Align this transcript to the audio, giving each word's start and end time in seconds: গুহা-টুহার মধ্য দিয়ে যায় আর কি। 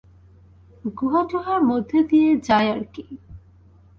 গুহা-টুহার 0.97 1.59
মধ্য 1.63 1.91
দিয়ে 2.09 2.31
যায় 2.47 2.69
আর 2.71 2.83
কি। 2.93 3.05